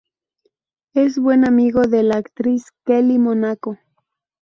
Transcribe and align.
Es 0.95 1.19
buen 1.19 1.45
amigo 1.45 1.83
de 1.83 2.01
la 2.01 2.15
actriz 2.17 2.71
Kelly 2.87 3.19
Monaco. 3.19 3.77